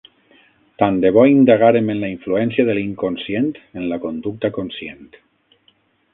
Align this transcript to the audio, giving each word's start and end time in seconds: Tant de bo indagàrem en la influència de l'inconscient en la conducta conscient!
Tant 0.83 0.95
de 1.03 1.11
bo 1.17 1.25
indagàrem 1.33 1.91
en 1.95 2.01
la 2.05 2.09
influència 2.13 2.65
de 2.71 2.77
l'inconscient 2.79 3.53
en 3.81 3.87
la 3.93 4.01
conducta 4.09 4.53
conscient! 4.59 5.07